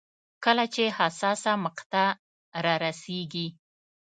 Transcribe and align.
کله 0.43 0.65
چې 0.73 0.83
حساسه 0.99 1.51
مقطعه 1.65 2.11
رارسېږي. 2.65 3.47